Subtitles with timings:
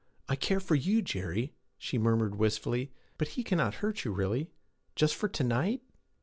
[0.27, 2.91] I care for you, Jerry,' she murmured wistfully.
[3.19, 4.49] 'But he cannot hurt you, really?
[4.95, 5.81] Just for to night?'